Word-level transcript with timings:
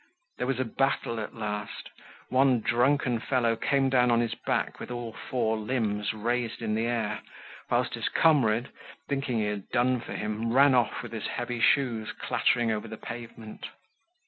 There 0.39 0.47
was 0.47 0.59
a 0.59 0.65
battle 0.65 1.19
at 1.19 1.35
last; 1.35 1.91
one 2.29 2.59
drunken 2.61 3.19
fellow 3.19 3.55
came 3.55 3.87
down 3.87 4.09
on 4.09 4.19
his 4.19 4.33
back 4.33 4.79
with 4.79 4.89
all 4.89 5.13
four 5.13 5.57
limbs 5.57 6.11
raised 6.11 6.63
in 6.63 6.73
the 6.73 6.87
air, 6.87 7.19
whilst 7.69 7.93
his 7.93 8.09
comrade, 8.09 8.69
thinking 9.07 9.37
he 9.37 9.45
had 9.45 9.69
done 9.69 10.01
for 10.01 10.13
him, 10.13 10.51
ran 10.51 10.73
off 10.73 11.03
with 11.03 11.11
his 11.11 11.27
heavy 11.27 11.59
shoes 11.61 12.13
clattering 12.13 12.71
over 12.71 12.87
the 12.87 12.97
pavement. 12.97 13.67